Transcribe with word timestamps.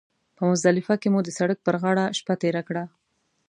په 0.37 0.43
مزدلفه 0.49 0.95
کې 1.01 1.07
مو 1.13 1.19
د 1.23 1.29
سړک 1.37 1.57
پر 1.65 1.75
غاړه 1.81 2.05
شپه 2.17 2.35
تېره 2.41 2.61
کړه. 2.67 2.83